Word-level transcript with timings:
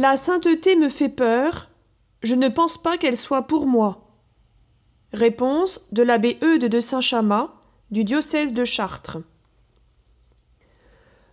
La 0.00 0.16
sainteté 0.16 0.76
me 0.76 0.90
fait 0.90 1.08
peur, 1.08 1.70
je 2.22 2.36
ne 2.36 2.48
pense 2.48 2.78
pas 2.78 2.98
qu'elle 2.98 3.16
soit 3.16 3.48
pour 3.48 3.66
moi. 3.66 4.12
Réponse 5.12 5.88
de 5.90 6.04
l'abbé 6.04 6.38
Eudes 6.40 6.66
de 6.66 6.78
Saint-Chamas, 6.78 7.52
du 7.90 8.04
diocèse 8.04 8.54
de 8.54 8.64
Chartres. 8.64 9.18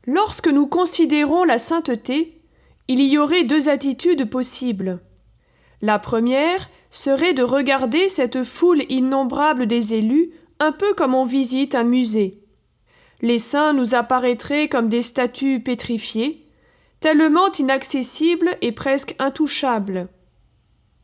Lorsque 0.07 0.47
nous 0.47 0.65
considérons 0.65 1.43
la 1.43 1.59
sainteté, 1.59 2.41
il 2.88 3.01
y 3.01 3.20
aurait 3.20 3.43
deux 3.43 3.70
attitudes 3.70 4.28
possibles. 4.28 5.00
La 5.84 6.00
première 6.00 6.71
serait 6.89 7.36
de 7.36 7.43
regarder 7.43 8.09
cette 8.09 8.43
foule 8.43 8.82
innombrable 8.89 9.68
des 9.68 9.93
élus 9.93 10.32
un 10.59 10.71
peu 10.71 10.95
comme 10.95 11.14
on 11.14 11.25
visite 11.25 11.75
un 11.75 11.84
musée. 11.84 12.42
Les 13.21 13.37
saints 13.37 13.73
nous 13.73 13.93
apparaîtraient 13.93 14.70
comme 14.70 14.89
des 14.89 15.04
statues 15.04 15.59
pétrifiées, 15.59 16.45
tellement 17.00 17.52
inaccessibles 17.52 18.58
et 18.62 18.72
presque 18.72 19.16
intouchables. 19.20 20.08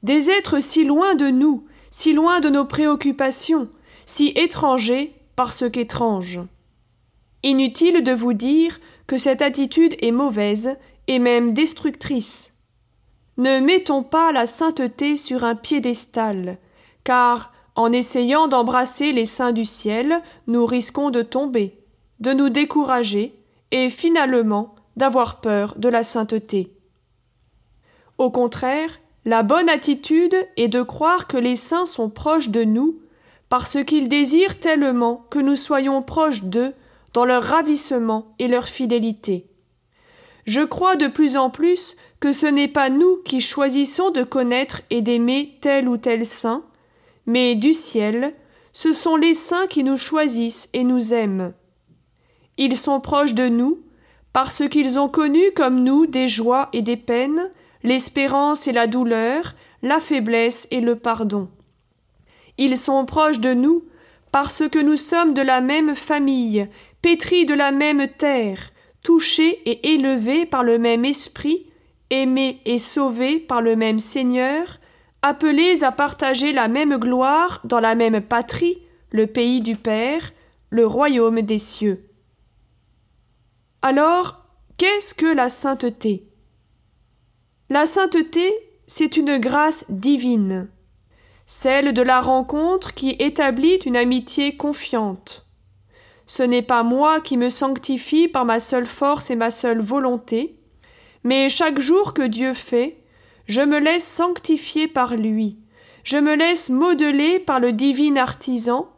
Des 0.03 0.29
êtres 0.29 0.59
si 0.59 0.83
loin 0.83 1.15
de 1.15 1.29
nous, 1.29 1.65
si 1.89 2.13
loin 2.13 2.39
de 2.39 2.49
nos 2.49 2.65
préoccupations, 2.65 3.69
si 4.05 4.29
étrangers 4.35 5.13
parce 5.35 5.69
qu'étranges. 5.69 6.39
Inutile 7.43 8.03
de 8.03 8.11
vous 8.11 8.33
dire 8.33 8.79
que 9.07 9.17
cette 9.17 9.41
attitude 9.41 9.95
est 10.01 10.11
mauvaise 10.11 10.77
et 11.07 11.19
même 11.19 11.53
destructrice. 11.53 12.53
Ne 13.37 13.59
mettons 13.59 14.03
pas 14.03 14.31
la 14.31 14.47
sainteté 14.47 15.15
sur 15.15 15.43
un 15.43 15.55
piédestal, 15.55 16.57
car 17.03 17.51
en 17.75 17.91
essayant 17.91 18.47
d'embrasser 18.47 19.11
les 19.11 19.25
saints 19.25 19.53
du 19.53 19.65
ciel, 19.65 20.21
nous 20.47 20.65
risquons 20.65 21.09
de 21.09 21.21
tomber, 21.21 21.79
de 22.19 22.33
nous 22.33 22.49
décourager 22.49 23.33
et 23.71 23.89
finalement 23.89 24.75
d'avoir 24.95 25.41
peur 25.41 25.75
de 25.77 25.89
la 25.89 26.03
sainteté. 26.03 26.71
Au 28.17 28.29
contraire, 28.29 28.99
la 29.25 29.43
bonne 29.43 29.69
attitude 29.69 30.35
est 30.57 30.67
de 30.67 30.81
croire 30.81 31.27
que 31.27 31.37
les 31.37 31.55
saints 31.55 31.85
sont 31.85 32.09
proches 32.09 32.49
de 32.49 32.63
nous 32.63 32.99
parce 33.49 33.83
qu'ils 33.83 34.07
désirent 34.07 34.59
tellement 34.59 35.25
que 35.29 35.39
nous 35.39 35.55
soyons 35.55 36.01
proches 36.01 36.43
d'eux 36.43 36.73
dans 37.13 37.25
leur 37.25 37.43
ravissement 37.43 38.33
et 38.39 38.47
leur 38.47 38.67
fidélité. 38.67 39.45
Je 40.45 40.61
crois 40.61 40.95
de 40.95 41.07
plus 41.07 41.37
en 41.37 41.49
plus 41.49 41.95
que 42.19 42.33
ce 42.33 42.45
n'est 42.45 42.67
pas 42.67 42.89
nous 42.89 43.17
qui 43.25 43.41
choisissons 43.41 44.09
de 44.09 44.23
connaître 44.23 44.81
et 44.89 45.01
d'aimer 45.01 45.57
tel 45.61 45.87
ou 45.87 45.97
tel 45.97 46.25
saint, 46.25 46.63
mais 47.25 47.55
du 47.55 47.73
ciel, 47.73 48.33
ce 48.73 48.93
sont 48.93 49.15
les 49.15 49.33
saints 49.33 49.67
qui 49.67 49.83
nous 49.83 49.97
choisissent 49.97 50.69
et 50.73 50.83
nous 50.83 51.13
aiment. 51.13 51.53
Ils 52.57 52.77
sont 52.77 52.99
proches 52.99 53.33
de 53.33 53.49
nous 53.49 53.79
parce 54.33 54.67
qu'ils 54.69 54.97
ont 54.97 55.09
connu 55.09 55.51
comme 55.55 55.83
nous 55.83 56.05
des 56.05 56.27
joies 56.27 56.69
et 56.73 56.81
des 56.81 56.97
peines, 56.97 57.51
l'espérance 57.83 58.67
et 58.67 58.71
la 58.71 58.87
douleur, 58.87 59.55
la 59.81 59.99
faiblesse 59.99 60.67
et 60.71 60.81
le 60.81 60.95
pardon. 60.95 61.49
Ils 62.57 62.77
sont 62.77 63.05
proches 63.05 63.39
de 63.39 63.53
nous 63.53 63.83
parce 64.31 64.67
que 64.69 64.79
nous 64.79 64.97
sommes 64.97 65.33
de 65.33 65.41
la 65.41 65.61
même 65.61 65.95
famille, 65.95 66.67
pétris 67.01 67.45
de 67.45 67.53
la 67.53 67.71
même 67.71 68.07
terre, 68.07 68.71
touchés 69.03 69.61
et 69.65 69.93
élevés 69.93 70.45
par 70.45 70.63
le 70.63 70.77
même 70.77 71.03
esprit, 71.03 71.65
aimés 72.09 72.59
et 72.65 72.79
sauvés 72.79 73.39
par 73.39 73.61
le 73.61 73.75
même 73.75 73.99
Seigneur, 73.99 74.79
appelés 75.21 75.83
à 75.83 75.91
partager 75.91 76.53
la 76.53 76.67
même 76.67 76.97
gloire 76.97 77.61
dans 77.63 77.79
la 77.79 77.95
même 77.95 78.21
patrie, 78.21 78.77
le 79.11 79.27
pays 79.27 79.61
du 79.61 79.75
Père, 79.75 80.31
le 80.69 80.85
royaume 80.85 81.41
des 81.41 81.57
cieux. 81.57 82.10
Alors, 83.83 84.45
qu'est-ce 84.77 85.15
que 85.15 85.25
la 85.25 85.49
sainteté? 85.49 86.27
La 87.67 87.87
sainteté, 87.87 88.53
c'est 88.85 89.17
une 89.17 89.39
grâce 89.39 89.85
divine, 89.89 90.69
celle 91.47 91.91
de 91.91 92.03
la 92.03 92.21
rencontre 92.21 92.93
qui 92.93 93.15
établit 93.17 93.77
une 93.77 93.97
amitié 93.97 94.55
confiante. 94.55 95.47
Ce 96.27 96.43
n'est 96.43 96.61
pas 96.61 96.83
moi 96.83 97.21
qui 97.21 97.37
me 97.37 97.49
sanctifie 97.49 98.27
par 98.27 98.45
ma 98.45 98.59
seule 98.59 98.85
force 98.85 99.31
et 99.31 99.35
ma 99.35 99.49
seule 99.49 99.81
volonté, 99.81 100.59
mais 101.23 101.49
chaque 101.49 101.79
jour 101.79 102.13
que 102.13 102.21
Dieu 102.21 102.53
fait, 102.53 103.03
je 103.47 103.61
me 103.61 103.79
laisse 103.79 104.05
sanctifier 104.07 104.87
par 104.87 105.15
lui, 105.15 105.57
je 106.03 106.17
me 106.17 106.35
laisse 106.35 106.69
modeler 106.69 107.39
par 107.39 107.59
le 107.59 107.73
divin 107.73 108.15
artisan, 108.17 108.91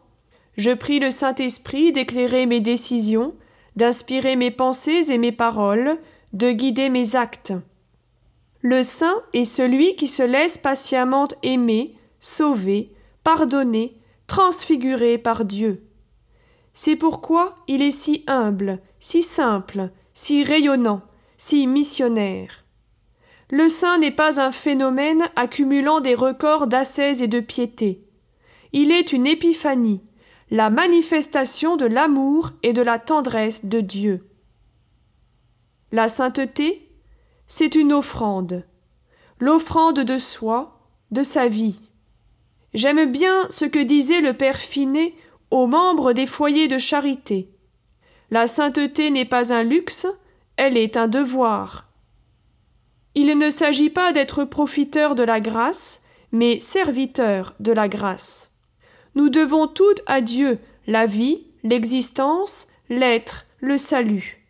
je 0.57 0.72
prie 0.72 0.99
le 0.99 1.09
Saint-Esprit 1.09 1.93
d'éclairer 1.93 2.45
mes 2.47 2.59
décisions, 2.59 3.33
d'inspirer 3.75 4.35
mes 4.35 4.51
pensées 4.51 5.11
et 5.11 5.17
mes 5.17 5.31
paroles, 5.31 6.00
de 6.34 6.51
guider 6.51 6.89
mes 6.89 7.16
actes. 7.16 7.53
Le 8.61 8.84
saint 8.84 9.22
est 9.34 9.45
celui 9.45 9.95
qui 9.95 10.07
se 10.07 10.23
laisse 10.23 10.57
patiemment 10.57 11.28
aimer, 11.44 11.95
sauver, 12.19 12.94
pardonner, 13.23 13.97
transfigurer 14.28 15.17
par 15.17 15.45
Dieu. 15.45 15.84
C'est 16.73 16.95
pourquoi 16.95 17.56
il 17.67 17.81
est 17.81 17.91
si 17.91 18.23
humble, 18.25 18.79
si 19.00 19.22
simple, 19.22 19.91
si 20.13 20.44
rayonnant, 20.44 21.01
si 21.38 21.67
missionnaire. 21.67 22.63
Le 23.51 23.69
saint 23.69 23.97
n'est 24.00 24.11
pas 24.11 24.41
un 24.41 24.51
phénomène 24.51 25.28
accumulant 25.35 26.00
des 26.00 26.16
records 26.16 26.67
d'ascèse 26.67 27.22
et 27.22 27.28
de 27.28 27.40
piété. 27.40 28.03
Il 28.72 28.91
est 28.91 29.13
une 29.13 29.28
épiphanie, 29.28 30.01
la 30.53 30.69
manifestation 30.69 31.78
de 31.78 31.86
l'amour 31.86 32.52
et 32.62 32.74
de 32.74 32.84
la 32.84 33.00
tendresse 33.00 33.66
de 33.66 33.81
Dieu. 33.81 34.30
La 35.91 36.08
sainteté, 36.08 36.88
c'est 37.47 37.74
une 37.74 37.91
offrande, 37.91 38.64
l'offrande 39.40 40.02
de 40.02 40.19
soi, 40.19 40.80
de 41.09 41.24
sa 41.24 41.47
vie. 41.47 41.81
J'aime 42.75 43.12
bien 43.12 43.47
ce 43.50 43.66
que 43.66 43.80
disait 43.80 44.22
le 44.22 44.34
père 44.34 44.58
Finet 44.58 45.16
aux 45.50 45.66
membres 45.66 46.14
des 46.14 46.28
foyers 46.28 46.68
de 46.68 46.78
charité. 46.78 47.50
La 48.30 48.46
sainteté 48.46 49.09
n'est 49.09 49.25
pas 49.25 49.56
un 49.56 49.64
luxe, 49.64 50.06
elle 50.56 50.78
est 50.78 50.97
un 50.97 51.08
devoir. 51.08 51.90
Il 53.16 53.35
ne 53.40 53.50
s'agit 53.50 53.90
pas 53.90 54.14
d'être 54.14 54.44
profiteur 54.44 55.16
de 55.16 55.24
la 55.24 55.40
grâce, 55.40 56.03
mais 56.31 56.59
serviteur 56.59 57.56
de 57.59 57.72
la 57.72 57.88
grâce. 57.88 58.53
Nous 59.16 59.29
devons 59.29 59.68
tout 59.68 59.96
à 60.06 60.22
Dieu, 60.22 60.59
la 60.88 61.06
vie, 61.06 61.46
l'existence, 61.63 62.68
l'être, 62.90 63.46
le 63.59 63.78
salut. 63.78 64.44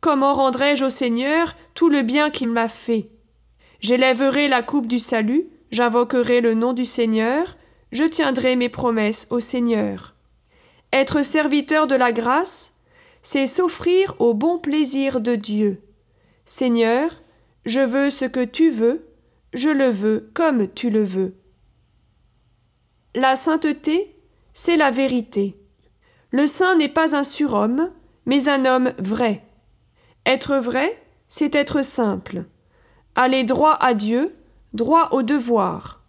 Comment 0.00 0.34
rendrai-je 0.34 0.84
au 0.84 0.90
Seigneur 0.90 1.56
tout 1.74 1.88
le 1.88 2.02
bien 2.02 2.30
qu'il 2.30 2.48
m'a 2.48 2.68
fait? 2.68 3.08
J'élèverai 3.80 4.48
la 4.48 4.62
coupe 4.62 4.86
du 4.86 4.98
salut, 4.98 5.46
j'invoquerai 5.70 6.40
le 6.40 6.54
nom 6.54 6.72
du 6.72 6.84
Seigneur, 6.84 7.56
je 7.92 8.04
tiendrai 8.04 8.56
mes 8.56 8.68
promesses 8.68 9.26
au 9.30 9.40
Seigneur. 9.40 10.14
Être 10.92 11.22
serviteur 11.22 11.86
de 11.86 11.94
la 11.94 12.12
grâce, 12.12 12.74
c'est 13.22 13.46
s'offrir 13.46 14.14
au 14.18 14.34
bon 14.34 14.58
plaisir 14.58 15.20
de 15.20 15.34
Dieu. 15.34 15.80
Seigneur, 16.44 17.10
je 17.64 17.80
veux 17.80 18.10
ce 18.10 18.24
que 18.24 18.44
tu 18.44 18.70
veux, 18.70 19.08
je 19.52 19.68
le 19.68 19.88
veux 19.88 20.30
comme 20.34 20.72
tu 20.72 20.90
le 20.90 21.04
veux. 21.04 21.34
La 23.18 23.34
sainteté, 23.34 24.14
c'est 24.52 24.76
la 24.76 24.90
vérité. 24.90 25.58
Le 26.32 26.46
saint 26.46 26.76
n'est 26.76 26.90
pas 26.90 27.16
un 27.16 27.22
surhomme, 27.22 27.90
mais 28.26 28.46
un 28.46 28.66
homme 28.66 28.92
vrai. 28.98 29.42
Être 30.26 30.56
vrai, 30.56 31.02
c'est 31.26 31.54
être 31.54 31.80
simple. 31.80 32.44
Aller 33.14 33.42
droit 33.44 33.72
à 33.80 33.94
Dieu, 33.94 34.36
droit 34.74 35.08
au 35.12 35.22
devoir. 35.22 36.02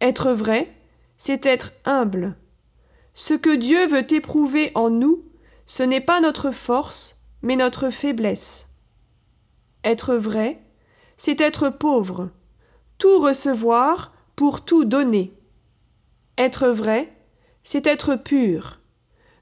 Être 0.00 0.32
vrai, 0.32 0.74
c'est 1.18 1.44
être 1.44 1.72
humble. 1.84 2.34
Ce 3.12 3.34
que 3.34 3.54
Dieu 3.54 3.86
veut 3.86 4.10
éprouver 4.10 4.72
en 4.74 4.88
nous, 4.88 5.26
ce 5.66 5.82
n'est 5.82 6.00
pas 6.00 6.22
notre 6.22 6.50
force, 6.50 7.26
mais 7.42 7.56
notre 7.56 7.90
faiblesse. 7.90 8.70
Être 9.84 10.14
vrai, 10.14 10.64
c'est 11.18 11.42
être 11.42 11.68
pauvre, 11.68 12.30
tout 12.96 13.18
recevoir 13.18 14.14
pour 14.34 14.64
tout 14.64 14.86
donner. 14.86 15.36
Être 16.38 16.68
vrai, 16.68 17.12
c'est 17.62 17.86
être 17.86 18.16
pur, 18.16 18.80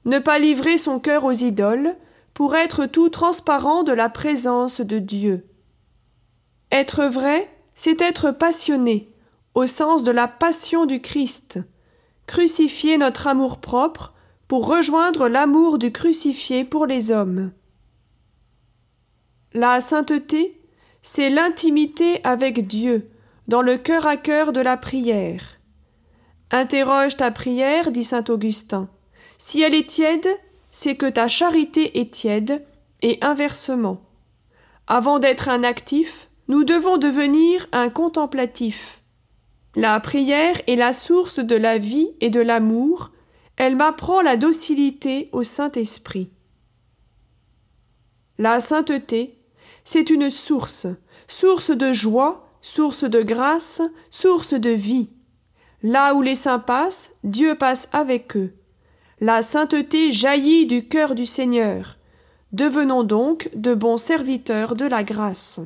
ne 0.05 0.19
pas 0.19 0.39
livrer 0.39 0.77
son 0.77 0.99
cœur 0.99 1.25
aux 1.25 1.31
idoles 1.31 1.95
pour 2.33 2.55
être 2.55 2.85
tout 2.85 3.09
transparent 3.09 3.83
de 3.83 3.91
la 3.91 4.09
présence 4.09 4.81
de 4.81 4.99
Dieu. 4.99 5.47
Être 6.71 7.05
vrai, 7.05 7.49
c'est 7.73 8.01
être 8.01 8.31
passionné, 8.31 9.13
au 9.53 9.67
sens 9.67 10.03
de 10.03 10.11
la 10.11 10.27
passion 10.27 10.85
du 10.85 11.01
Christ, 11.01 11.59
crucifier 12.27 12.97
notre 12.97 13.27
amour-propre 13.27 14.13
pour 14.47 14.67
rejoindre 14.67 15.27
l'amour 15.27 15.77
du 15.77 15.91
crucifié 15.91 16.65
pour 16.65 16.85
les 16.85 17.11
hommes. 17.11 17.51
La 19.53 19.81
sainteté, 19.81 20.61
c'est 21.01 21.29
l'intimité 21.29 22.21
avec 22.23 22.67
Dieu, 22.67 23.09
dans 23.47 23.61
le 23.61 23.77
cœur 23.77 24.05
à 24.07 24.17
cœur 24.17 24.53
de 24.53 24.61
la 24.61 24.77
prière. 24.77 25.60
Interroge 26.51 27.15
ta 27.15 27.31
prière, 27.31 27.91
dit 27.91 28.03
saint 28.03 28.25
Augustin. 28.27 28.89
Si 29.37 29.61
elle 29.61 29.73
est 29.73 29.89
tiède, 29.89 30.27
c'est 30.69 30.95
que 30.95 31.05
ta 31.05 31.27
charité 31.27 31.99
est 31.99 32.11
tiède, 32.13 32.65
et 33.01 33.17
inversement. 33.21 34.01
Avant 34.85 35.17
d'être 35.17 35.49
un 35.49 35.63
actif, 35.63 36.29
nous 36.49 36.63
devons 36.63 36.97
devenir 36.97 37.67
un 37.71 37.89
contemplatif. 37.89 39.01
La 39.75 39.99
prière 40.01 40.61
est 40.67 40.75
la 40.75 40.91
source 40.91 41.39
de 41.39 41.55
la 41.55 41.77
vie 41.77 42.11
et 42.19 42.29
de 42.29 42.41
l'amour, 42.41 43.11
elle 43.55 43.77
m'apprend 43.77 44.21
la 44.21 44.35
docilité 44.35 45.29
au 45.31 45.43
Saint-Esprit. 45.43 46.29
La 48.37 48.59
sainteté, 48.59 49.39
c'est 49.83 50.09
une 50.09 50.29
source, 50.29 50.87
source 51.27 51.71
de 51.71 51.93
joie, 51.93 52.49
source 52.61 53.05
de 53.05 53.21
grâce, 53.21 53.81
source 54.09 54.53
de 54.53 54.71
vie. 54.71 55.09
Là 55.83 56.13
où 56.13 56.21
les 56.21 56.35
saints 56.35 56.59
passent, 56.59 57.15
Dieu 57.23 57.55
passe 57.55 57.89
avec 57.91 58.35
eux. 58.37 58.53
La 59.19 59.41
sainteté 59.41 60.11
jaillit 60.11 60.65
du 60.67 60.87
cœur 60.87 61.15
du 61.15 61.25
Seigneur. 61.25 61.97
Devenons 62.51 63.03
donc 63.03 63.49
de 63.55 63.73
bons 63.73 63.97
serviteurs 63.97 64.75
de 64.75 64.85
la 64.85 65.03
grâce. 65.03 65.59